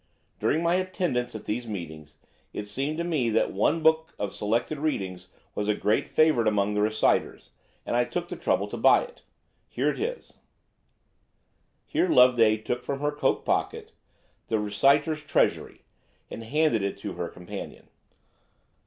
During 0.39 0.63
my 0.63 0.73
attendance 0.77 1.35
at 1.35 1.45
these 1.45 1.67
meetings, 1.67 2.17
it 2.53 2.67
seemed 2.67 2.97
to 2.97 3.03
me 3.03 3.29
that 3.29 3.53
one 3.53 3.83
book 3.83 4.15
of 4.17 4.33
selected 4.33 4.79
readings 4.79 5.27
was 5.53 5.67
a 5.67 5.75
great 5.75 6.07
favourite 6.07 6.47
among 6.47 6.73
the 6.73 6.81
reciters, 6.81 7.51
and 7.85 7.95
I 7.95 8.03
took 8.05 8.27
the 8.27 8.35
trouble 8.35 8.67
to 8.69 8.77
buy 8.77 9.03
it. 9.03 9.21
Here 9.67 9.91
it 9.91 9.99
is." 9.99 10.39
Here 11.85 12.09
Loveday 12.09 12.57
took 12.57 12.83
from 12.83 12.99
her 12.99 13.11
cloak 13.11 13.45
pocket 13.45 13.91
"The 14.47 14.57
Reciter's 14.57 15.21
Treasury," 15.23 15.83
and 16.31 16.43
handed 16.45 16.81
it 16.81 16.97
to 16.97 17.13
her 17.13 17.27
companion. 17.29 17.87